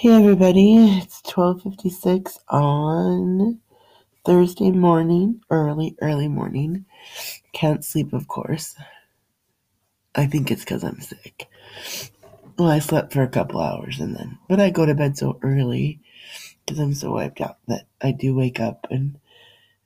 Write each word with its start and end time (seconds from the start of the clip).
Hey 0.00 0.12
everybody, 0.14 0.76
it's 0.96 1.20
12:56 1.24 2.38
on 2.48 3.60
Thursday 4.24 4.70
morning, 4.70 5.42
early 5.50 5.94
early 6.00 6.26
morning. 6.26 6.86
Can't 7.52 7.84
sleep 7.84 8.14
of 8.14 8.26
course. 8.26 8.74
I 10.14 10.24
think 10.24 10.50
it's 10.50 10.64
cuz 10.64 10.84
I'm 10.84 11.02
sick. 11.02 11.50
Well, 12.58 12.70
I 12.70 12.78
slept 12.78 13.12
for 13.12 13.22
a 13.22 13.28
couple 13.28 13.60
hours 13.60 14.00
and 14.00 14.16
then 14.16 14.38
but 14.48 14.58
I 14.58 14.70
go 14.70 14.86
to 14.86 14.94
bed 14.94 15.18
so 15.18 15.38
early 15.42 16.00
cuz 16.66 16.78
I'm 16.78 16.94
so 16.94 17.12
wiped 17.12 17.42
out 17.42 17.58
that 17.68 17.84
I 18.00 18.12
do 18.12 18.34
wake 18.34 18.58
up 18.58 18.86
and 18.90 19.18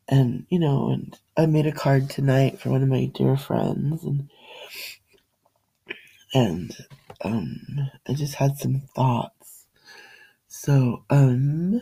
and 0.09 0.47
you 0.49 0.61
know, 0.61 0.91
and 0.91 1.19
I 1.37 1.47
made 1.47 1.67
a 1.67 1.73
card 1.73 2.09
tonight 2.09 2.61
for 2.61 2.71
one 2.71 2.85
of 2.85 2.89
my 2.89 3.07
dear 3.07 3.37
friends 3.37 4.05
and 4.05 4.31
and 6.33 6.77
um 7.23 7.91
I 8.07 8.15
just 8.15 8.37
had 8.37 8.59
some 8.59 8.83
thoughts 8.95 9.54
so, 10.57 11.03
um, 11.11 11.81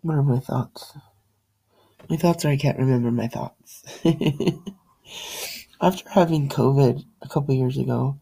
what 0.00 0.14
are 0.14 0.22
my 0.22 0.38
thoughts? 0.38 0.96
My 2.08 2.16
thoughts 2.16 2.46
are 2.46 2.48
I 2.48 2.56
can't 2.56 2.78
remember 2.78 3.10
my 3.10 3.28
thoughts. 3.28 3.84
After 5.80 6.08
having 6.08 6.48
COVID 6.48 7.04
a 7.20 7.28
couple 7.28 7.54
years 7.54 7.76
ago, 7.76 8.18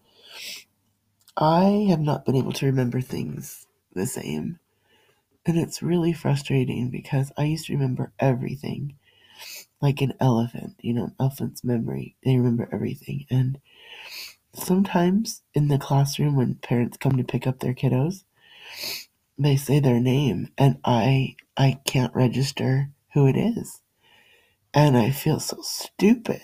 I 1.36 1.86
have 1.88 2.00
not 2.00 2.26
been 2.26 2.34
able 2.34 2.52
to 2.54 2.66
remember 2.66 3.00
things 3.00 3.64
the 3.94 4.06
same. 4.06 4.58
And 5.46 5.56
it's 5.56 5.84
really 5.84 6.12
frustrating 6.12 6.90
because 6.90 7.30
I 7.38 7.44
used 7.44 7.66
to 7.66 7.74
remember 7.74 8.12
everything 8.18 8.96
like 9.80 10.00
an 10.00 10.14
elephant, 10.20 10.74
you 10.80 10.94
know, 10.94 11.04
an 11.04 11.14
elephant's 11.20 11.62
memory. 11.62 12.16
They 12.24 12.36
remember 12.36 12.68
everything. 12.72 13.24
And 13.30 13.60
sometimes 14.54 15.42
in 15.54 15.68
the 15.68 15.78
classroom 15.78 16.36
when 16.36 16.56
parents 16.56 16.98
come 16.98 17.16
to 17.16 17.24
pick 17.24 17.46
up 17.46 17.60
their 17.60 17.74
kiddos, 17.74 18.24
they 19.38 19.56
say 19.56 19.80
their 19.80 20.00
name 20.00 20.50
and 20.58 20.78
I 20.84 21.36
I 21.56 21.80
can't 21.86 22.14
register 22.14 22.90
who 23.14 23.26
it 23.28 23.36
is. 23.36 23.82
And 24.74 24.96
I 24.96 25.10
feel 25.10 25.40
so 25.40 25.58
stupid. 25.62 26.42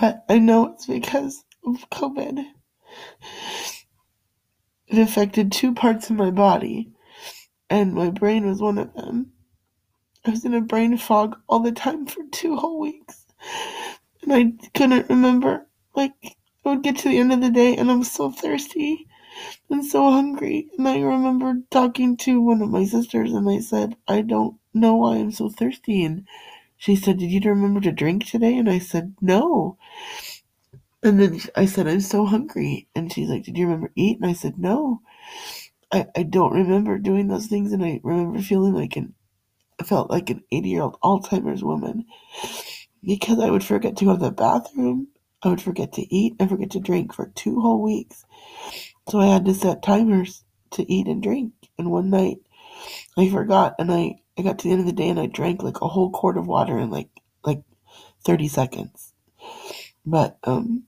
But 0.00 0.24
I 0.28 0.38
know 0.38 0.74
it's 0.74 0.86
because 0.86 1.44
of 1.66 1.88
COVID. 1.90 2.44
It 4.88 4.98
affected 4.98 5.52
two 5.52 5.74
parts 5.74 6.10
of 6.10 6.16
my 6.16 6.30
body, 6.30 6.92
and 7.70 7.94
my 7.94 8.10
brain 8.10 8.46
was 8.46 8.60
one 8.62 8.78
of 8.78 8.94
them. 8.94 9.32
I 10.26 10.30
was 10.30 10.44
in 10.44 10.54
a 10.54 10.60
brain 10.62 10.98
fog 10.98 11.36
all 11.48 11.60
the 11.60 11.72
time 11.72 12.06
for 12.06 12.22
two 12.32 12.56
whole 12.56 12.80
weeks. 12.80 13.26
And 14.22 14.32
I 14.32 14.68
couldn't 14.74 15.08
remember. 15.08 15.66
Like, 15.94 16.36
I 16.64 16.70
would 16.70 16.82
get 16.82 16.98
to 16.98 17.08
the 17.08 17.18
end 17.18 17.32
of 17.32 17.40
the 17.40 17.50
day 17.50 17.76
and 17.76 17.90
I'm 17.90 18.04
so 18.04 18.30
thirsty 18.30 19.06
and 19.70 19.84
so 19.84 20.10
hungry. 20.10 20.68
And 20.76 20.86
I 20.86 21.00
remember 21.00 21.54
talking 21.70 22.16
to 22.18 22.40
one 22.40 22.60
of 22.62 22.70
my 22.70 22.84
sisters 22.84 23.32
and 23.32 23.48
I 23.48 23.60
said, 23.60 23.96
I 24.06 24.22
don't 24.22 24.56
know 24.74 24.96
why 24.96 25.16
I'm 25.16 25.32
so 25.32 25.48
thirsty. 25.48 26.04
And 26.04 26.26
she 26.76 26.96
said, 26.96 27.18
Did 27.18 27.30
you 27.30 27.40
remember 27.50 27.80
to 27.80 27.92
drink 27.92 28.26
today? 28.26 28.56
And 28.56 28.68
I 28.68 28.78
said, 28.78 29.14
No. 29.20 29.78
And 31.02 31.18
then 31.18 31.40
I 31.56 31.64
said, 31.66 31.88
I'm 31.88 32.00
so 32.00 32.26
hungry. 32.26 32.88
And 32.94 33.12
she's 33.12 33.28
like, 33.28 33.44
Did 33.44 33.56
you 33.56 33.66
remember 33.66 33.90
eat? 33.96 34.18
And 34.20 34.30
I 34.30 34.34
said, 34.34 34.58
No. 34.58 35.00
I, 35.92 36.06
I 36.16 36.22
don't 36.22 36.52
remember 36.52 36.98
doing 36.98 37.28
those 37.28 37.46
things. 37.46 37.72
And 37.72 37.84
I 37.84 38.00
remember 38.02 38.40
feeling 38.40 38.74
like 38.74 38.96
an, 38.96 39.14
I 39.80 39.84
felt 39.84 40.10
like 40.10 40.30
an 40.30 40.44
80 40.52 40.68
year 40.68 40.82
old 40.82 40.98
Alzheimer's 41.02 41.64
woman 41.64 42.04
because 43.02 43.38
I 43.38 43.50
would 43.50 43.64
forget 43.64 43.96
to 43.96 44.04
go 44.04 44.14
to 44.14 44.20
the 44.20 44.30
bathroom. 44.30 45.08
I 45.42 45.48
would 45.48 45.62
forget 45.62 45.92
to 45.94 46.14
eat 46.14 46.34
and 46.38 46.48
forget 46.48 46.70
to 46.72 46.80
drink 46.80 47.14
for 47.14 47.32
two 47.34 47.60
whole 47.60 47.82
weeks. 47.82 48.24
So 49.08 49.18
I 49.20 49.26
had 49.26 49.44
to 49.46 49.54
set 49.54 49.82
timers 49.82 50.44
to 50.72 50.90
eat 50.90 51.06
and 51.06 51.22
drink. 51.22 51.52
And 51.78 51.90
one 51.90 52.10
night 52.10 52.38
I 53.16 53.28
forgot 53.30 53.74
and 53.78 53.90
I, 53.92 54.16
I 54.38 54.42
got 54.42 54.58
to 54.60 54.68
the 54.68 54.72
end 54.72 54.80
of 54.80 54.86
the 54.86 54.92
day 54.92 55.08
and 55.08 55.18
I 55.18 55.26
drank 55.26 55.62
like 55.62 55.80
a 55.80 55.88
whole 55.88 56.10
quart 56.10 56.36
of 56.38 56.46
water 56.46 56.78
in 56.78 56.90
like 56.90 57.08
like 57.44 57.62
30 58.24 58.48
seconds. 58.48 59.12
But 60.04 60.38
um 60.44 60.84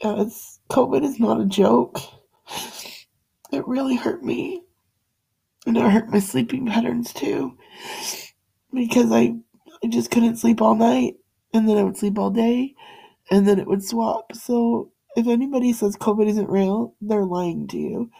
it's 0.00 0.60
COVID 0.70 1.02
is 1.02 1.18
not 1.18 1.40
a 1.40 1.46
joke. 1.46 1.98
It 3.52 3.66
really 3.66 3.96
hurt 3.96 4.22
me. 4.22 4.62
And 5.66 5.76
it 5.76 5.80
hurt 5.80 6.10
my 6.10 6.18
sleeping 6.18 6.66
patterns 6.66 7.12
too. 7.12 7.56
Because 8.72 9.12
I 9.12 9.36
I 9.84 9.88
just 9.88 10.10
couldn't 10.10 10.36
sleep 10.36 10.62
all 10.62 10.74
night 10.74 11.16
and 11.52 11.68
then 11.68 11.76
I 11.76 11.82
would 11.82 11.98
sleep 11.98 12.18
all 12.18 12.30
day 12.30 12.74
and 13.30 13.46
then 13.46 13.58
it 13.58 13.66
would 13.66 13.84
swap. 13.84 14.34
So 14.34 14.92
if 15.16 15.26
anybody 15.26 15.72
says 15.74 15.96
COVID 15.96 16.26
isn't 16.26 16.48
real, 16.48 16.94
they're 17.02 17.26
lying 17.26 17.68
to 17.68 17.78
you. 17.78 18.10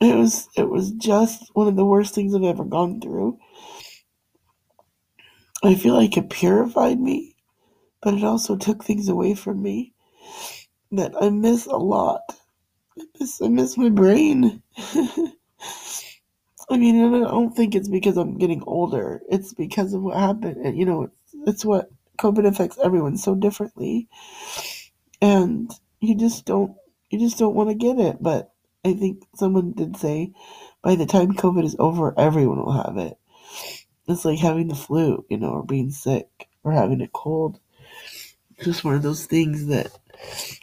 It 0.00 0.16
was 0.16 0.48
it 0.56 0.68
was 0.68 0.92
just 0.92 1.50
one 1.54 1.68
of 1.68 1.76
the 1.76 1.84
worst 1.84 2.14
things 2.14 2.34
I've 2.34 2.42
ever 2.42 2.64
gone 2.64 3.00
through. 3.00 3.38
I 5.62 5.76
feel 5.76 5.94
like 5.94 6.16
it 6.16 6.30
purified 6.30 7.00
me, 7.00 7.36
but 8.02 8.14
it 8.14 8.24
also 8.24 8.56
took 8.56 8.84
things 8.84 9.08
away 9.08 9.34
from 9.34 9.62
me 9.62 9.92
that 10.92 11.14
I 11.20 11.30
miss 11.30 11.66
a 11.66 11.76
lot. 11.76 12.22
I 12.98 13.04
miss 13.20 13.40
I 13.42 13.48
miss 13.48 13.76
my 13.78 13.90
brain. 13.90 14.62
I 16.70 16.76
mean, 16.76 17.02
I 17.14 17.28
don't 17.28 17.54
think 17.56 17.74
it's 17.74 17.88
because 17.88 18.16
I'm 18.16 18.36
getting 18.38 18.62
older. 18.66 19.22
It's 19.28 19.54
because 19.54 19.94
of 19.94 20.02
what 20.02 20.18
happened. 20.18 20.64
And, 20.64 20.76
you 20.76 20.84
know, 20.84 21.04
it's, 21.04 21.34
it's 21.46 21.64
what 21.64 21.90
COVID 22.18 22.46
affects 22.46 22.78
everyone 22.82 23.16
so 23.16 23.34
differently. 23.34 24.08
And 25.20 25.70
you 26.00 26.14
just 26.14 26.44
don't 26.44 26.76
you 27.10 27.18
just 27.18 27.38
don't 27.38 27.54
want 27.54 27.70
to 27.70 27.74
get 27.74 27.98
it. 27.98 28.18
But 28.20 28.52
I 28.84 28.92
think 28.94 29.24
someone 29.34 29.72
did 29.72 29.96
say 29.96 30.32
by 30.82 30.94
the 30.94 31.06
time 31.06 31.32
COVID 31.32 31.64
is 31.64 31.76
over, 31.78 32.18
everyone 32.18 32.64
will 32.64 32.84
have 32.84 32.96
it. 32.98 33.16
It's 34.06 34.24
like 34.24 34.38
having 34.38 34.68
the 34.68 34.74
flu, 34.74 35.24
you 35.28 35.36
know, 35.36 35.50
or 35.50 35.64
being 35.64 35.90
sick 35.90 36.48
or 36.64 36.72
having 36.72 37.00
a 37.00 37.08
cold. 37.08 37.60
Just 38.62 38.84
one 38.84 38.94
of 38.94 39.02
those 39.02 39.26
things 39.26 39.66
that, 39.66 39.90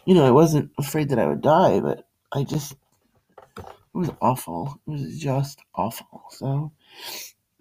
you 0.06 0.14
know, 0.14 0.26
I 0.26 0.32
wasn't 0.32 0.72
afraid 0.78 1.10
that 1.10 1.20
I 1.20 1.28
would 1.28 1.42
die, 1.42 1.80
but 1.80 2.08
I 2.32 2.44
just, 2.44 2.76
it 3.96 4.00
was 4.00 4.12
awful. 4.22 4.80
It 4.88 4.92
was 4.92 5.20
just 5.20 5.60
awful. 5.76 6.26
So, 6.32 6.74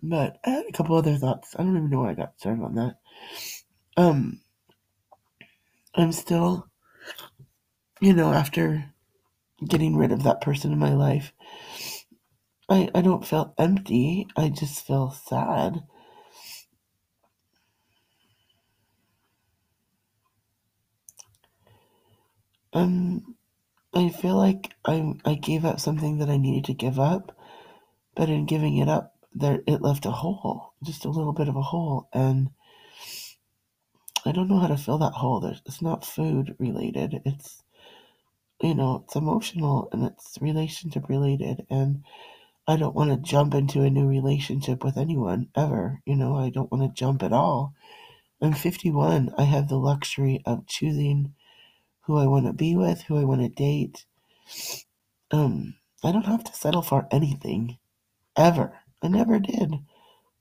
but 0.02 0.38
I 0.44 0.50
had 0.50 0.66
a 0.68 0.72
couple 0.72 0.96
other 0.96 1.16
thoughts. 1.16 1.54
I 1.58 1.62
don't 1.64 1.76
even 1.76 1.90
know 1.90 2.02
why 2.02 2.10
I 2.12 2.14
got 2.14 2.38
started 2.38 2.64
on 2.64 2.74
that. 2.76 2.98
Um, 3.96 4.40
I'm 5.96 6.12
still, 6.12 6.68
you 8.00 8.12
know, 8.12 8.32
after 8.32 8.92
getting 9.66 9.96
rid 9.96 10.12
of 10.12 10.24
that 10.24 10.40
person 10.42 10.72
in 10.72 10.78
my 10.78 10.94
life, 10.94 11.32
I, 12.68 12.90
I 12.94 13.00
don't 13.00 13.26
feel 13.26 13.54
empty. 13.56 14.26
I 14.36 14.50
just 14.50 14.86
feel 14.86 15.10
sad. 15.12 15.82
Um, 22.74 23.33
I 23.94 24.08
feel 24.08 24.36
like 24.36 24.74
I 24.84 25.14
I 25.24 25.34
gave 25.34 25.64
up 25.64 25.78
something 25.80 26.18
that 26.18 26.28
I 26.28 26.36
needed 26.36 26.64
to 26.66 26.74
give 26.74 26.98
up, 26.98 27.36
but 28.14 28.28
in 28.28 28.44
giving 28.44 28.76
it 28.76 28.88
up, 28.88 29.16
there 29.32 29.62
it 29.66 29.82
left 29.82 30.04
a 30.06 30.10
hole, 30.10 30.72
just 30.82 31.04
a 31.04 31.10
little 31.10 31.32
bit 31.32 31.48
of 31.48 31.56
a 31.56 31.62
hole, 31.62 32.08
and 32.12 32.50
I 34.24 34.32
don't 34.32 34.48
know 34.48 34.58
how 34.58 34.66
to 34.66 34.76
fill 34.76 34.98
that 34.98 35.12
hole. 35.12 35.40
There's, 35.40 35.62
it's 35.66 35.80
not 35.80 36.04
food 36.04 36.56
related. 36.58 37.22
It's 37.24 37.62
you 38.60 38.74
know, 38.74 39.04
it's 39.04 39.14
emotional 39.16 39.88
and 39.92 40.04
it's 40.04 40.38
relationship 40.40 41.08
related, 41.08 41.64
and 41.70 42.02
I 42.66 42.76
don't 42.76 42.96
want 42.96 43.10
to 43.10 43.30
jump 43.30 43.54
into 43.54 43.82
a 43.82 43.90
new 43.90 44.08
relationship 44.08 44.82
with 44.82 44.96
anyone 44.96 45.50
ever. 45.54 46.02
You 46.04 46.16
know, 46.16 46.36
I 46.36 46.50
don't 46.50 46.72
want 46.72 46.82
to 46.82 47.00
jump 47.00 47.22
at 47.22 47.32
all. 47.32 47.74
I'm 48.40 48.54
51. 48.54 49.34
I 49.38 49.44
have 49.44 49.68
the 49.68 49.76
luxury 49.76 50.42
of 50.46 50.66
choosing 50.66 51.34
who 52.06 52.18
I 52.18 52.26
want 52.26 52.46
to 52.46 52.52
be 52.52 52.76
with, 52.76 53.02
who 53.02 53.18
I 53.18 53.24
want 53.24 53.40
to 53.42 53.48
date. 53.48 54.04
Um, 55.30 55.76
I 56.02 56.12
don't 56.12 56.26
have 56.26 56.44
to 56.44 56.54
settle 56.54 56.82
for 56.82 57.06
anything 57.10 57.78
ever. 58.36 58.72
I 59.02 59.08
never 59.08 59.38
did, 59.38 59.72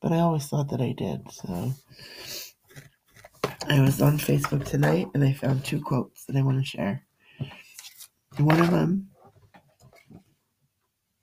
but 0.01 0.12
I 0.12 0.19
always 0.19 0.45
thought 0.48 0.69
that 0.69 0.81
I 0.81 0.92
did. 0.92 1.31
So 1.31 1.74
I 3.68 3.81
was 3.81 4.01
on 4.01 4.18
Facebook 4.18 4.65
tonight 4.65 5.07
and 5.13 5.24
I 5.24 5.33
found 5.33 5.63
two 5.63 5.81
quotes 5.81 6.25
that 6.25 6.36
I 6.36 6.42
want 6.42 6.60
to 6.60 6.65
share. 6.65 7.06
One 8.38 8.60
of 8.60 8.71
them, 8.71 9.10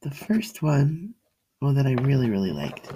the 0.02 0.10
first 0.10 0.62
one, 0.62 1.14
well, 1.60 1.74
that 1.74 1.86
I 1.86 1.92
really, 1.92 2.30
really 2.30 2.52
liked, 2.52 2.90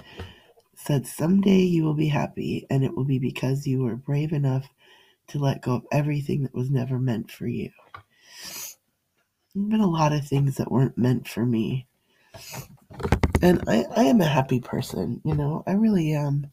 said, 0.77 1.07
Someday 1.07 1.59
you 1.59 1.85
will 1.85 1.95
be 1.95 2.09
happy, 2.09 2.67
and 2.71 2.83
it 2.83 2.97
will 2.97 3.05
be 3.05 3.19
because 3.19 3.67
you 3.67 3.83
were 3.83 3.97
brave 3.97 4.33
enough 4.33 4.67
to 5.29 5.39
let 5.39 5.63
go 5.63 5.75
of 5.75 5.87
everything 5.93 6.43
that 6.43 6.55
was 6.55 6.71
never 6.71 6.99
meant 6.99 7.31
for 7.31 7.47
you. 7.47 7.71
There's 9.55 9.69
been 9.69 9.81
a 9.81 9.87
lot 9.87 10.13
of 10.13 10.27
things 10.27 10.57
that 10.57 10.71
weren't 10.71 10.99
meant 10.99 11.29
for 11.29 11.47
me. 11.47 11.87
And 13.41 13.63
I, 13.69 13.85
I 13.97 14.05
am 14.05 14.21
a 14.21 14.27
happy 14.27 14.61
person, 14.61 15.21
you 15.25 15.35
know, 15.35 15.63
I 15.67 15.73
really 15.73 16.13
am. 16.13 16.51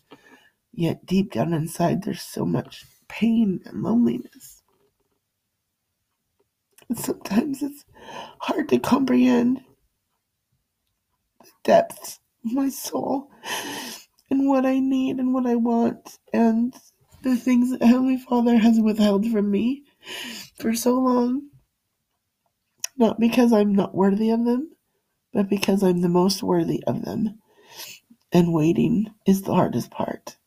Yet 0.73 1.05
deep 1.05 1.33
down 1.33 1.53
inside, 1.53 2.03
there's 2.03 2.21
so 2.21 2.45
much 2.45 2.85
pain 3.07 3.61
and 3.65 3.83
loneliness. 3.83 4.63
And 6.89 6.97
sometimes 6.97 7.61
it's 7.61 7.85
hard 8.39 8.69
to 8.69 8.79
comprehend 8.79 9.61
the 11.41 11.49
depths 11.63 12.19
of 12.45 12.53
my 12.53 12.69
soul 12.69 13.29
and 14.29 14.47
what 14.47 14.65
I 14.65 14.79
need 14.79 15.17
and 15.17 15.33
what 15.33 15.45
I 15.45 15.55
want 15.55 16.19
and 16.33 16.73
the 17.23 17.35
things 17.35 17.71
that 17.71 17.83
Heavenly 17.83 18.17
Father 18.17 18.57
has 18.57 18.79
withheld 18.79 19.25
from 19.27 19.51
me 19.51 19.83
for 20.59 20.73
so 20.73 20.93
long. 20.95 21.49
Not 22.97 23.19
because 23.19 23.53
I'm 23.53 23.73
not 23.73 23.95
worthy 23.95 24.29
of 24.31 24.45
them, 24.45 24.71
but 25.33 25.49
because 25.49 25.83
I'm 25.83 26.01
the 26.01 26.09
most 26.09 26.43
worthy 26.43 26.83
of 26.85 27.05
them. 27.05 27.39
And 28.31 28.53
waiting 28.53 29.07
is 29.25 29.41
the 29.41 29.53
hardest 29.53 29.91
part. 29.91 30.37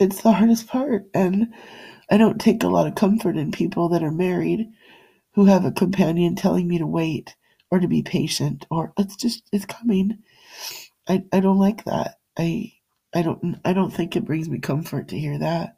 It's 0.00 0.22
the 0.22 0.32
hardest 0.32 0.66
part. 0.66 1.06
And 1.14 1.54
I 2.10 2.16
don't 2.16 2.40
take 2.40 2.62
a 2.62 2.68
lot 2.68 2.86
of 2.86 2.94
comfort 2.94 3.36
in 3.36 3.52
people 3.52 3.88
that 3.90 4.02
are 4.02 4.10
married 4.10 4.68
who 5.34 5.46
have 5.46 5.64
a 5.64 5.72
companion 5.72 6.36
telling 6.36 6.68
me 6.68 6.78
to 6.78 6.86
wait 6.86 7.36
or 7.70 7.80
to 7.80 7.88
be 7.88 8.02
patient 8.02 8.66
or 8.70 8.92
it's 8.98 9.16
just 9.16 9.48
it's 9.52 9.66
coming. 9.66 10.18
I, 11.08 11.24
I 11.32 11.40
don't 11.40 11.58
like 11.58 11.84
that. 11.84 12.16
I 12.38 12.72
I 13.14 13.22
don't 13.22 13.60
I 13.64 13.72
don't 13.72 13.92
think 13.92 14.16
it 14.16 14.24
brings 14.24 14.48
me 14.48 14.58
comfort 14.58 15.08
to 15.08 15.18
hear 15.18 15.38
that. 15.38 15.76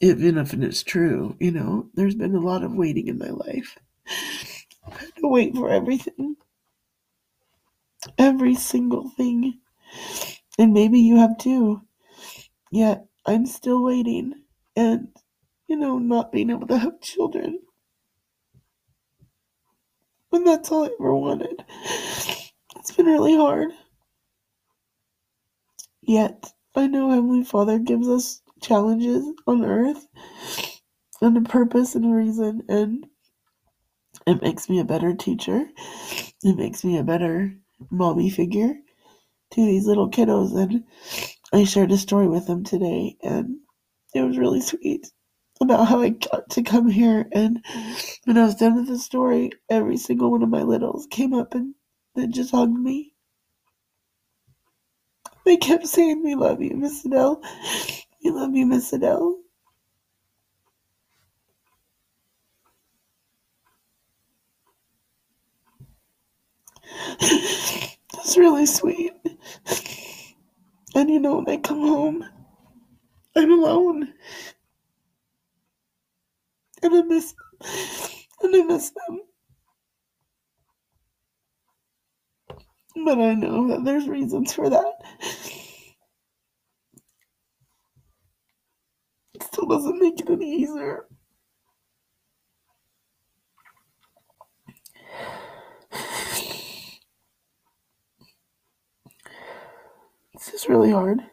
Even 0.00 0.38
if 0.38 0.54
it's 0.54 0.82
true, 0.82 1.36
you 1.40 1.50
know, 1.50 1.90
there's 1.94 2.14
been 2.14 2.34
a 2.34 2.40
lot 2.40 2.62
of 2.62 2.74
waiting 2.74 3.08
in 3.08 3.18
my 3.18 3.30
life. 3.30 3.76
I 4.86 4.90
had 4.98 5.14
to 5.16 5.28
wait 5.28 5.54
for 5.54 5.68
everything. 5.68 6.36
Every 8.18 8.54
single 8.54 9.08
thing. 9.10 9.60
And 10.58 10.72
maybe 10.72 11.00
you 11.00 11.16
have 11.16 11.36
too. 11.38 11.82
Yet 12.70 13.06
I'm 13.26 13.46
still 13.46 13.82
waiting 13.82 14.34
and 14.76 15.08
you 15.68 15.76
know, 15.76 15.98
not 15.98 16.32
being 16.32 16.50
able 16.50 16.66
to 16.66 16.78
have 16.78 17.00
children. 17.00 17.60
When 20.30 20.44
that's 20.44 20.72
all 20.72 20.84
I 20.84 20.90
ever 20.98 21.14
wanted. 21.14 21.64
It's 22.76 22.90
been 22.96 23.06
really 23.06 23.36
hard. 23.36 23.70
Yet, 26.10 26.52
I 26.74 26.88
know 26.88 27.08
Heavenly 27.10 27.44
Father 27.44 27.78
gives 27.78 28.08
us 28.08 28.42
challenges 28.60 29.24
on 29.46 29.64
earth 29.64 30.08
and 31.22 31.36
a 31.36 31.42
purpose 31.42 31.94
and 31.94 32.04
a 32.04 32.08
reason, 32.08 32.62
and 32.68 33.06
it 34.26 34.42
makes 34.42 34.68
me 34.68 34.80
a 34.80 34.84
better 34.84 35.14
teacher. 35.14 35.70
It 36.42 36.56
makes 36.56 36.82
me 36.82 36.98
a 36.98 37.04
better 37.04 37.54
mommy 37.92 38.28
figure 38.28 38.74
to 39.52 39.64
these 39.64 39.86
little 39.86 40.10
kiddos. 40.10 40.52
And 40.60 40.82
I 41.52 41.62
shared 41.62 41.92
a 41.92 41.96
story 41.96 42.26
with 42.26 42.48
them 42.48 42.64
today, 42.64 43.16
and 43.22 43.58
it 44.12 44.22
was 44.22 44.36
really 44.36 44.62
sweet 44.62 45.12
about 45.60 45.86
how 45.86 46.00
I 46.00 46.08
got 46.08 46.50
to 46.50 46.62
come 46.64 46.88
here. 46.90 47.28
And 47.30 47.64
when 48.24 48.36
I 48.36 48.46
was 48.46 48.56
done 48.56 48.74
with 48.74 48.88
the 48.88 48.98
story, 48.98 49.52
every 49.68 49.96
single 49.96 50.32
one 50.32 50.42
of 50.42 50.48
my 50.48 50.64
littles 50.64 51.06
came 51.08 51.34
up 51.34 51.54
and 51.54 51.76
they 52.16 52.26
just 52.26 52.50
hugged 52.50 52.74
me. 52.76 53.09
They 55.50 55.56
kept 55.56 55.88
saying, 55.88 56.22
We 56.22 56.36
love 56.36 56.62
you, 56.62 56.76
Miss 56.76 57.04
Adele. 57.04 57.42
We 58.24 58.30
love 58.30 58.54
you, 58.54 58.66
Miss 58.66 58.92
Adele. 58.92 59.36
That's 68.14 68.38
really 68.38 68.66
sweet. 68.66 69.12
And 70.94 71.10
you 71.10 71.20
know, 71.20 71.36
when 71.36 71.48
I 71.48 71.56
come 71.58 71.80
home, 71.80 72.24
I'm 73.36 73.52
alone. 73.52 74.14
And 76.82 76.94
I 76.94 77.02
miss 77.02 77.34
and 78.42 78.56
I 78.56 78.62
miss 78.62 78.90
them. 78.90 79.20
But 83.04 83.18
I 83.18 83.34
know 83.34 83.68
that 83.68 83.84
there's 83.84 84.08
reasons 84.08 84.52
for 84.54 84.70
that. 84.70 84.94
Still 89.60 89.76
doesn't 89.76 89.98
make 89.98 90.18
it 90.18 90.30
any 90.30 90.54
easier. 90.62 91.04
This 100.32 100.48
is 100.54 100.68
really 100.68 100.92
hard. 100.92 101.20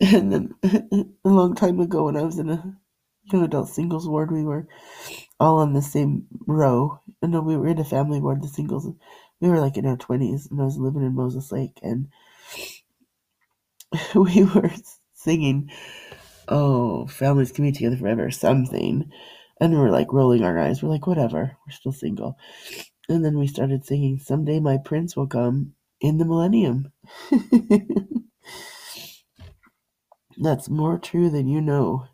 And 0.00 0.32
then 0.32 0.54
a 1.24 1.28
long 1.28 1.54
time 1.56 1.80
ago, 1.80 2.04
when 2.04 2.16
I 2.16 2.22
was 2.22 2.38
in 2.38 2.50
a 2.50 2.76
young 3.32 3.42
adult 3.42 3.70
singles 3.70 4.06
ward, 4.06 4.30
we 4.30 4.44
were 4.44 4.68
all 5.40 5.58
on 5.58 5.72
the 5.72 5.82
same 5.82 6.26
row. 6.46 7.00
And 7.22 7.32
no, 7.32 7.40
we 7.40 7.56
were 7.56 7.66
in 7.66 7.78
a 7.80 7.84
family 7.84 8.20
ward, 8.20 8.42
the 8.42 8.48
singles. 8.48 8.86
We 9.40 9.48
were 9.48 9.58
like 9.58 9.78
in 9.78 9.86
our 9.86 9.96
20s, 9.96 10.48
and 10.50 10.60
I 10.60 10.64
was 10.64 10.76
living 10.76 11.02
in 11.02 11.14
Moses 11.14 11.50
Lake, 11.50 11.80
and 11.82 12.08
we 14.14 14.44
were 14.44 14.70
singing, 15.14 15.70
Oh, 16.48 17.06
families 17.06 17.52
can 17.52 17.64
be 17.64 17.72
together 17.72 17.96
forever, 17.96 18.30
something. 18.30 19.10
And 19.60 19.72
we 19.72 19.78
were 19.78 19.90
like 19.90 20.12
rolling 20.12 20.44
our 20.44 20.58
eyes. 20.58 20.82
We're 20.82 20.90
like, 20.90 21.06
whatever, 21.06 21.56
we're 21.66 21.72
still 21.72 21.92
single. 21.92 22.36
And 23.08 23.24
then 23.24 23.38
we 23.38 23.46
started 23.46 23.84
singing, 23.84 24.18
Someday 24.18 24.60
my 24.60 24.78
prince 24.78 25.16
will 25.16 25.26
come 25.26 25.74
in 26.00 26.18
the 26.18 26.24
millennium. 26.24 26.92
That's 30.38 30.68
more 30.68 30.98
true 30.98 31.30
than 31.30 31.48
you 31.48 31.60
know. 31.60 32.06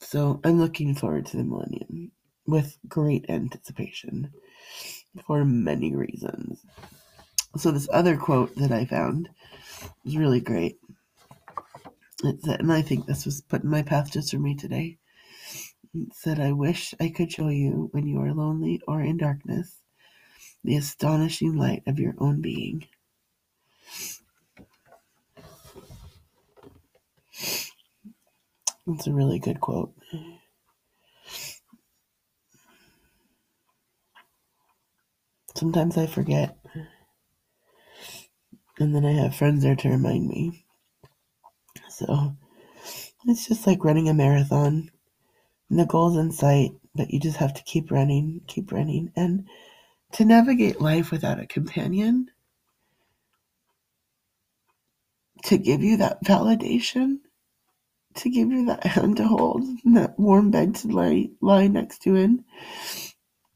So 0.00 0.40
I'm 0.42 0.58
looking 0.58 0.94
forward 0.94 1.26
to 1.26 1.36
the 1.36 1.44
millennium 1.44 2.10
with 2.46 2.78
great 2.88 3.26
anticipation 3.28 4.32
for 5.26 5.44
many 5.44 5.94
reasons. 5.94 6.64
So 7.56 7.70
this 7.70 7.88
other 7.92 8.16
quote 8.16 8.54
that 8.56 8.72
I 8.72 8.86
found 8.86 9.28
was 10.04 10.16
really 10.16 10.40
great. 10.40 10.78
And 12.22 12.72
I 12.72 12.82
think 12.82 13.06
this 13.06 13.24
was 13.24 13.40
put 13.42 13.62
in 13.62 13.70
my 13.70 13.82
path 13.82 14.12
just 14.12 14.30
for 14.30 14.38
me 14.38 14.54
today. 14.56 14.98
It 15.94 16.14
said, 16.14 16.40
I 16.40 16.52
wish 16.52 16.94
I 17.00 17.08
could 17.10 17.32
show 17.32 17.48
you 17.48 17.88
when 17.92 18.06
you 18.06 18.20
are 18.20 18.32
lonely 18.34 18.80
or 18.86 19.00
in 19.00 19.16
darkness 19.18 19.78
the 20.64 20.76
astonishing 20.76 21.56
light 21.56 21.82
of 21.86 21.98
your 21.98 22.14
own 22.18 22.40
being. 22.42 22.86
That's 28.86 29.06
a 29.06 29.12
really 29.12 29.38
good 29.38 29.60
quote. 29.60 29.94
Sometimes 35.54 35.96
I 35.96 36.06
forget. 36.06 36.56
And 38.78 38.94
then 38.94 39.04
I 39.04 39.12
have 39.12 39.34
friends 39.34 39.62
there 39.62 39.76
to 39.76 39.88
remind 39.90 40.28
me. 40.28 40.64
So 41.98 42.36
it's 43.26 43.48
just 43.48 43.66
like 43.66 43.84
running 43.84 44.08
a 44.08 44.14
marathon. 44.14 44.90
And 45.68 45.78
the 45.78 45.84
goal's 45.84 46.16
in 46.16 46.30
sight, 46.30 46.70
but 46.94 47.10
you 47.10 47.18
just 47.18 47.38
have 47.38 47.54
to 47.54 47.62
keep 47.64 47.90
running, 47.90 48.42
keep 48.46 48.70
running. 48.70 49.12
And 49.16 49.48
to 50.12 50.24
navigate 50.24 50.80
life 50.80 51.10
without 51.10 51.40
a 51.40 51.46
companion, 51.46 52.30
to 55.44 55.58
give 55.58 55.82
you 55.82 55.96
that 55.96 56.22
validation, 56.24 57.18
to 58.14 58.30
give 58.30 58.52
you 58.52 58.66
that 58.66 58.84
hand 58.86 59.16
to 59.16 59.24
hold, 59.24 59.64
that 59.86 60.18
warm 60.18 60.52
bed 60.52 60.76
to 60.76 60.88
lie, 60.88 61.30
lie 61.40 61.66
next 61.66 62.02
to 62.02 62.14
in, 62.14 62.44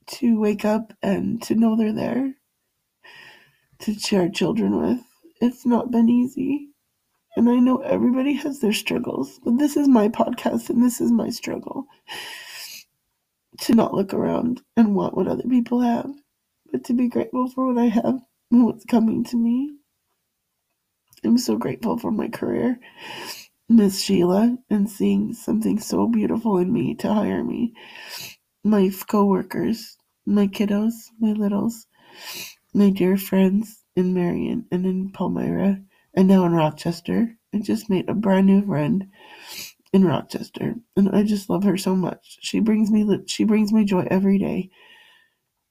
to 0.08 0.40
wake 0.40 0.64
up 0.64 0.92
and 1.02 1.40
to 1.42 1.54
know 1.54 1.76
they're 1.76 1.92
there, 1.94 2.34
to 3.80 3.94
share 3.94 4.28
children 4.28 4.80
with. 4.80 5.00
It's 5.40 5.64
not 5.64 5.92
been 5.92 6.08
easy. 6.08 6.71
And 7.36 7.48
I 7.48 7.56
know 7.56 7.78
everybody 7.78 8.34
has 8.34 8.60
their 8.60 8.74
struggles, 8.74 9.40
but 9.44 9.58
this 9.58 9.76
is 9.76 9.88
my 9.88 10.08
podcast 10.08 10.70
and 10.70 10.82
this 10.82 11.00
is 11.00 11.10
my 11.12 11.30
struggle. 11.30 11.86
To 13.62 13.74
not 13.74 13.94
look 13.94 14.14
around 14.14 14.62
and 14.76 14.94
want 14.94 15.16
what 15.16 15.28
other 15.28 15.44
people 15.48 15.80
have, 15.80 16.10
but 16.72 16.84
to 16.84 16.94
be 16.94 17.08
grateful 17.08 17.48
for 17.48 17.72
what 17.72 17.80
I 17.82 17.86
have 17.86 18.20
and 18.50 18.64
what's 18.64 18.84
coming 18.84 19.24
to 19.24 19.36
me. 19.36 19.72
I'm 21.24 21.38
so 21.38 21.56
grateful 21.56 21.98
for 21.98 22.10
my 22.10 22.28
career, 22.28 22.78
Miss 23.68 24.00
Sheila, 24.02 24.56
and 24.70 24.90
seeing 24.90 25.34
something 25.34 25.78
so 25.80 26.08
beautiful 26.08 26.58
in 26.58 26.72
me 26.72 26.94
to 26.96 27.12
hire 27.12 27.44
me. 27.44 27.74
My 28.64 28.90
co-workers, 29.08 29.96
my 30.26 30.48
kiddos, 30.48 30.92
my 31.20 31.32
littles, 31.32 31.86
my 32.74 32.90
dear 32.90 33.16
friends 33.16 33.82
in 33.96 34.14
Marion 34.14 34.66
and 34.72 34.86
in 34.86 35.12
Palmyra, 35.12 35.80
and 36.14 36.28
now 36.28 36.44
in 36.44 36.52
Rochester. 36.52 37.36
I 37.54 37.58
just 37.58 37.90
made 37.90 38.08
a 38.08 38.14
brand 38.14 38.46
new 38.46 38.64
friend 38.64 39.06
in 39.92 40.04
Rochester, 40.04 40.74
and 40.96 41.10
I 41.10 41.22
just 41.22 41.50
love 41.50 41.64
her 41.64 41.76
so 41.76 41.94
much. 41.94 42.38
She 42.40 42.60
brings 42.60 42.90
me 42.90 43.06
she 43.26 43.44
brings 43.44 43.72
me 43.72 43.84
joy 43.84 44.06
every 44.10 44.38
day. 44.38 44.70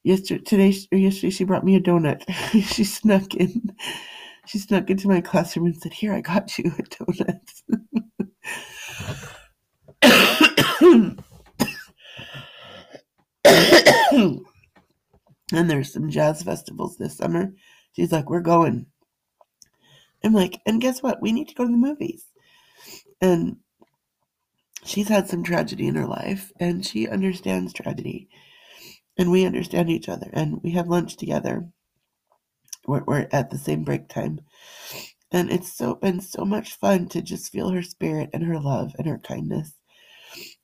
Yesterday, 0.03 0.43
today 0.43 0.75
or 0.91 0.97
yesterday, 0.97 1.31
she 1.31 1.43
brought 1.43 1.63
me 1.63 1.75
a 1.75 1.79
donut. 1.79 2.23
she 2.51 2.83
snuck 2.83 3.33
in. 3.35 3.75
She 4.47 4.57
snuck 4.59 4.89
into 4.89 5.07
my 5.07 5.21
classroom 5.21 5.67
and 5.67 5.77
said, 5.77 5.93
"Here, 5.93 6.13
I 6.13 6.21
got 6.21 6.57
you 6.57 6.71
a 6.77 6.83
donut." 6.83 7.39
and 15.53 15.69
there's 15.69 15.93
some 15.93 16.09
jazz 16.09 16.43
festivals 16.43 16.97
this 16.97 17.17
summer. 17.17 17.53
She's 17.93 18.11
like, 18.11 18.29
"We're 18.29 18.41
going." 18.41 18.87
I'm 20.23 20.33
like, 20.33 20.61
and 20.65 20.81
guess 20.81 21.01
what? 21.01 21.21
We 21.21 21.31
need 21.31 21.49
to 21.49 21.55
go 21.55 21.65
to 21.65 21.71
the 21.71 21.77
movies. 21.77 22.25
And 23.21 23.57
she's 24.83 25.07
had 25.07 25.27
some 25.27 25.43
tragedy 25.43 25.87
in 25.87 25.95
her 25.95 26.07
life 26.07 26.51
and 26.59 26.85
she 26.85 27.07
understands 27.07 27.73
tragedy. 27.73 28.29
And 29.17 29.31
we 29.31 29.45
understand 29.45 29.89
each 29.89 30.09
other 30.09 30.29
and 30.33 30.61
we 30.63 30.71
have 30.71 30.87
lunch 30.87 31.17
together. 31.17 31.67
We're, 32.87 33.03
we're 33.03 33.27
at 33.31 33.49
the 33.49 33.57
same 33.57 33.83
break 33.83 34.07
time. 34.07 34.41
And 35.31 35.51
it's 35.51 35.71
so 35.71 35.95
been 35.95 36.19
so 36.19 36.43
much 36.43 36.77
fun 36.77 37.07
to 37.09 37.21
just 37.21 37.51
feel 37.51 37.69
her 37.69 37.83
spirit 37.83 38.29
and 38.33 38.43
her 38.43 38.59
love 38.59 38.93
and 38.97 39.07
her 39.07 39.19
kindness. 39.19 39.73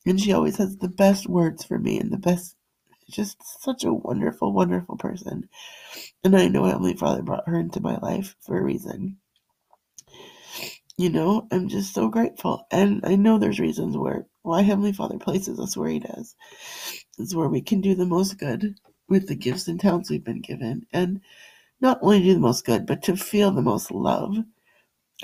And 0.05 0.19
she 0.19 0.33
always 0.33 0.57
has 0.57 0.77
the 0.77 0.89
best 0.89 1.27
words 1.27 1.63
for 1.63 1.79
me 1.79 1.99
and 1.99 2.11
the 2.11 2.17
best 2.17 2.55
just 3.09 3.37
such 3.61 3.83
a 3.83 3.93
wonderful, 3.93 4.51
wonderful 4.51 4.97
person. 4.97 5.47
And 6.23 6.35
I 6.35 6.47
know 6.47 6.65
Heavenly 6.65 6.95
Father 6.95 7.21
brought 7.21 7.47
her 7.47 7.57
into 7.59 7.79
my 7.79 7.97
life 7.97 8.35
for 8.41 8.57
a 8.57 8.63
reason. 8.63 9.17
You 10.97 11.09
know, 11.09 11.47
I'm 11.51 11.69
just 11.69 11.93
so 11.93 12.07
grateful. 12.09 12.67
And 12.71 13.01
I 13.05 13.15
know 13.15 13.37
there's 13.39 13.59
reasons 13.59 13.97
where 13.97 14.27
why 14.43 14.61
Heavenly 14.63 14.93
Father 14.93 15.17
places 15.17 15.59
us 15.59 15.77
where 15.77 15.89
He 15.89 15.99
does. 15.99 16.35
It's 17.17 17.35
where 17.35 17.49
we 17.49 17.61
can 17.61 17.81
do 17.81 17.95
the 17.95 18.05
most 18.05 18.37
good 18.39 18.75
with 19.09 19.27
the 19.27 19.35
gifts 19.35 19.67
and 19.67 19.79
talents 19.79 20.09
we've 20.09 20.23
been 20.23 20.41
given. 20.41 20.85
And 20.93 21.21
not 21.81 21.99
only 22.01 22.21
do 22.23 22.33
the 22.33 22.39
most 22.39 22.65
good, 22.65 22.85
but 22.87 23.03
to 23.03 23.17
feel 23.17 23.51
the 23.51 23.61
most 23.61 23.91
love. 23.91 24.37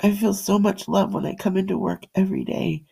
I 0.02 0.12
feel 0.12 0.34
so 0.34 0.58
much 0.58 0.88
love 0.88 1.14
when 1.14 1.26
I 1.26 1.34
come 1.34 1.56
into 1.56 1.78
work 1.78 2.04
every 2.14 2.44
day. 2.44 2.84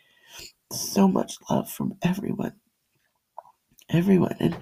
So 0.73 1.09
much 1.09 1.37
love 1.51 1.71
from 1.71 1.97
everyone. 2.03 2.55
Everyone. 3.91 4.37
And 4.41 4.59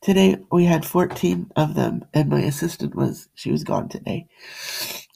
today 0.00 0.38
we 0.50 0.64
had 0.64 0.84
14 0.86 1.52
of 1.56 1.74
them, 1.76 2.04
and 2.14 2.28
my 2.30 2.40
assistant 2.40 2.96
was, 2.96 3.28
she 3.34 3.52
was 3.52 3.64
gone 3.64 3.88
today. 3.88 4.26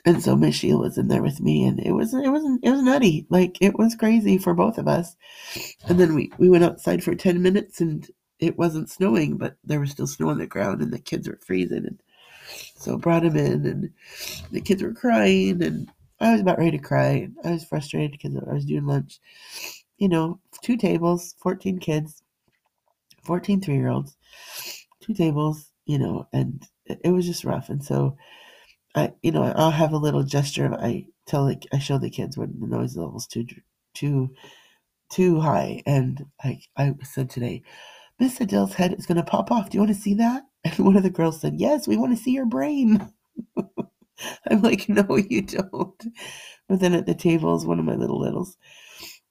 And 0.07 0.23
so 0.23 0.37
Miss 0.37 0.55
Sheila 0.55 0.81
was 0.81 0.99
in 0.99 1.09
there 1.09 1.23
with 1.23 1.41
me, 1.41 1.65
and 1.65 1.81
it 1.81 1.93
was 1.93 2.13
it 2.13 2.29
was 2.29 2.43
it 2.63 2.71
was 2.71 2.83
nutty, 2.83 3.27
like 3.31 3.57
it 3.61 3.79
was 3.79 3.95
crazy 3.95 4.37
for 4.37 4.53
both 4.53 4.77
of 4.77 4.87
us. 4.87 5.17
And 5.89 5.99
then 5.99 6.15
we 6.15 6.31
we 6.39 6.51
went 6.51 6.65
outside 6.65 7.03
for 7.03 7.15
ten 7.15 7.41
minutes, 7.43 7.81
and 7.81 8.07
it 8.39 8.59
wasn't 8.59 8.91
snowing, 8.91 9.39
but 9.39 9.57
there 9.65 9.81
was 9.81 9.93
still 9.93 10.07
snow 10.07 10.29
on 10.29 10.39
the 10.39 10.47
ground, 10.47 10.83
and 10.83 10.93
the 10.93 10.99
kids 10.99 11.27
were 11.27 11.39
freezing. 11.47 11.87
And 11.87 12.03
so 12.77 12.99
brought 12.99 13.23
them 13.23 13.37
in, 13.37 13.67
and 13.67 13.91
the 14.53 14.61
kids 14.61 14.83
were 14.83 14.93
crying, 14.93 15.63
and 15.63 15.91
I 16.21 16.33
was 16.33 16.41
about 16.43 16.59
ready 16.59 16.73
to 16.73 16.85
cry. 16.85 17.29
I 17.43 17.51
was 17.53 17.65
frustrated 17.65 18.13
because 18.13 18.37
I 18.37 18.53
was 18.53 18.67
doing 18.67 18.87
lunch. 18.87 19.21
You 19.97 20.09
know, 20.09 20.41
two 20.63 20.77
tables, 20.77 21.35
14 21.43 21.79
kids, 21.79 22.23
14 23.25 23.61
three 23.61 23.77
year 23.77 23.89
olds, 23.89 24.17
two 25.01 25.15
tables, 25.15 25.71
you 25.87 25.99
know, 25.99 26.29
and 26.33 26.63
it 26.87 27.11
was 27.11 27.27
just 27.27 27.45
rough. 27.45 27.71
And 27.71 27.83
so 27.83 28.17
I, 28.95 29.13
you 29.23 29.33
know, 29.33 29.43
I'll 29.57 29.71
have 29.71 29.93
a 29.93 29.99
little 29.99 30.23
gesture. 30.23 30.73
I 30.75 31.07
tell, 31.27 31.45
like 31.45 31.67
I 31.73 31.79
show 31.79 31.99
the 31.99 32.11
kids 32.11 32.37
when 32.37 32.59
the 32.61 32.67
noise 32.67 32.97
level's 32.97 33.27
too, 33.27 33.47
too, 33.95 34.31
too 35.11 35.41
high. 35.41 35.83
And 35.87 36.27
I, 36.43 36.61
I 36.77 36.95
said 37.03 37.31
today, 37.31 37.63
Miss 38.21 38.41
Adele's 38.41 38.75
head 38.75 38.95
is 38.95 39.07
to 39.07 39.23
pop 39.23 39.51
off. 39.51 39.71
Do 39.71 39.77
you 39.77 39.83
want 39.83 39.95
to 39.95 40.01
see 40.01 40.15
that? 40.15 40.45
And 40.65 40.79
one 40.87 40.97
of 40.97 41.03
the 41.03 41.11
girls 41.11 41.41
said, 41.41 41.55
Yes, 41.57 41.87
we 41.87 41.97
want 41.99 42.17
to 42.17 42.23
see 42.23 42.33
your 42.33 42.47
brain. 42.47 43.13
I'm 44.51 44.63
like, 44.63 44.89
No, 44.89 45.17
you 45.17 45.43
don't. 45.43 46.05
But 46.69 46.81
then 46.81 46.95
at 46.95 47.07
the 47.07 47.15
table 47.15 47.55
is 47.57 47.67
one 47.67 47.79
of 47.79 47.85
my 47.85 47.95
little 47.95 48.21
littles. 48.21 48.57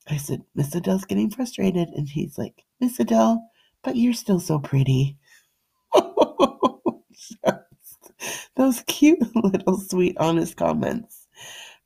I 0.07 0.17
said, 0.17 0.43
Miss 0.55 0.75
Adele's 0.75 1.05
getting 1.05 1.29
frustrated. 1.31 1.89
And 1.89 2.09
he's 2.09 2.37
like, 2.37 2.63
Miss 2.79 2.99
Adele, 2.99 3.43
but 3.83 3.95
you're 3.95 4.13
still 4.13 4.39
so 4.39 4.59
pretty. 4.59 5.17
those 8.55 8.81
cute 8.87 9.19
little 9.35 9.79
sweet 9.79 10.17
honest 10.19 10.57
comments 10.57 11.27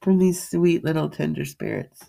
from 0.02 0.18
these 0.18 0.50
sweet 0.50 0.84
little 0.84 1.10
tender 1.10 1.46
spirits. 1.46 2.06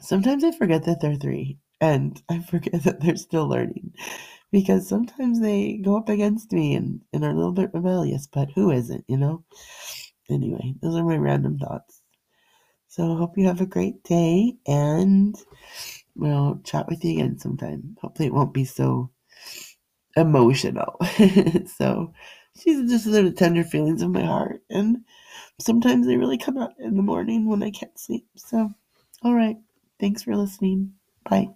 Sometimes 0.00 0.44
I 0.44 0.52
forget 0.52 0.84
that 0.84 1.00
they're 1.00 1.16
three 1.16 1.58
and 1.80 2.20
I 2.28 2.40
forget 2.40 2.82
that 2.84 3.00
they're 3.00 3.16
still 3.16 3.48
learning 3.48 3.92
because 4.50 4.88
sometimes 4.88 5.40
they 5.40 5.78
go 5.78 5.96
up 5.96 6.08
against 6.08 6.52
me 6.52 6.74
and, 6.74 7.00
and 7.12 7.24
are 7.24 7.30
a 7.30 7.34
little 7.34 7.52
bit 7.52 7.74
rebellious, 7.74 8.26
but 8.26 8.50
who 8.54 8.70
isn't, 8.70 9.04
you 9.08 9.16
know? 9.16 9.44
Anyway, 10.30 10.74
those 10.82 10.94
are 10.94 11.04
my 11.04 11.16
random 11.16 11.58
thoughts. 11.58 12.02
So 12.88 13.16
hope 13.16 13.36
you 13.36 13.46
have 13.46 13.60
a 13.60 13.66
great 13.66 14.02
day 14.04 14.56
and 14.66 15.36
we'll 16.14 16.60
chat 16.64 16.88
with 16.88 17.04
you 17.04 17.12
again 17.12 17.38
sometime. 17.38 17.96
Hopefully 18.00 18.28
it 18.28 18.34
won't 18.34 18.54
be 18.54 18.64
so 18.64 19.10
emotional. 20.16 20.98
so 21.66 22.12
she's 22.58 22.90
just 22.90 23.10
the 23.10 23.32
tender 23.32 23.64
feelings 23.64 24.02
of 24.02 24.10
my 24.10 24.24
heart. 24.24 24.62
And 24.70 25.04
sometimes 25.60 26.06
they 26.06 26.16
really 26.16 26.38
come 26.38 26.58
out 26.58 26.74
in 26.78 26.96
the 26.96 27.02
morning 27.02 27.46
when 27.46 27.62
I 27.62 27.70
can't 27.70 27.98
sleep. 27.98 28.26
So, 28.36 28.70
all 29.22 29.34
right. 29.34 29.58
Thanks 30.00 30.22
for 30.24 30.36
listening. 30.36 30.94
Bye. 31.28 31.48